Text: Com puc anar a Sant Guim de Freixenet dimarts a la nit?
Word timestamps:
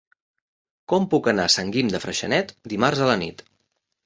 Com 0.93 1.05
puc 1.11 1.29
anar 1.31 1.45
a 1.49 1.51
Sant 1.57 1.69
Guim 1.75 1.93
de 1.97 2.01
Freixenet 2.07 2.55
dimarts 2.75 3.05
a 3.05 3.11
la 3.13 3.19
nit? 3.27 3.47